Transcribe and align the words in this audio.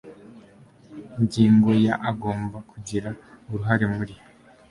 ingingo 1.17 1.69
ya 1.85 1.93
abagomba 2.01 2.57
kugira 2.71 3.09
uruhare 3.51 3.85
muri 3.95 4.15